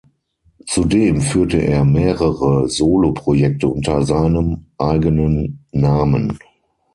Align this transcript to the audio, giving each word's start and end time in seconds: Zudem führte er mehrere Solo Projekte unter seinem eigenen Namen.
Zudem 0.65 1.21
führte 1.21 1.57
er 1.59 1.85
mehrere 1.85 2.67
Solo 2.67 3.11
Projekte 3.13 3.67
unter 3.67 4.03
seinem 4.03 4.65
eigenen 4.79 5.63
Namen. 5.73 6.39